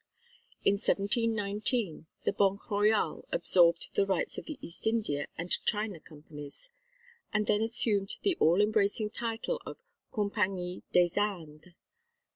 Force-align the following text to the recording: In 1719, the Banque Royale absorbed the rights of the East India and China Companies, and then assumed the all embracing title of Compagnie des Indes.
In 0.63 0.77
1719, 0.77 2.07
the 2.23 2.33
Banque 2.33 2.71
Royale 2.71 3.23
absorbed 3.31 3.89
the 3.93 4.03
rights 4.07 4.39
of 4.39 4.47
the 4.47 4.57
East 4.59 4.87
India 4.87 5.27
and 5.37 5.51
China 5.63 5.99
Companies, 5.99 6.71
and 7.31 7.45
then 7.45 7.61
assumed 7.61 8.15
the 8.23 8.35
all 8.39 8.61
embracing 8.61 9.11
title 9.11 9.61
of 9.63 9.77
Compagnie 10.11 10.81
des 10.91 11.09
Indes. 11.15 11.75